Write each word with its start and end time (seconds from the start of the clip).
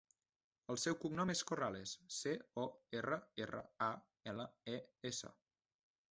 El 0.73 0.77
seu 0.83 0.95
cognom 1.01 1.31
és 1.33 1.41
Corrales: 1.49 1.91
ce, 2.19 2.33
o, 2.61 2.63
erra, 3.01 3.17
erra, 3.45 3.61
a, 3.89 3.89
ela, 4.33 4.47
e, 4.79 4.79
essa. 5.11 5.31